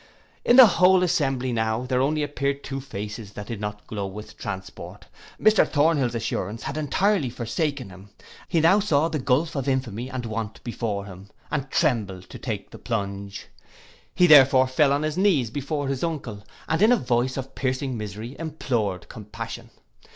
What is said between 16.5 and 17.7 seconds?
and in a voice of